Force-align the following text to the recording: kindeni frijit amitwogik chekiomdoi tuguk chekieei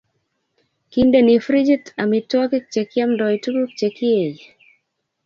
kindeni 0.91 1.35
frijit 1.45 1.85
amitwogik 2.03 2.65
chekiomdoi 2.73 3.35
tuguk 3.43 3.71
chekieei 3.79 4.35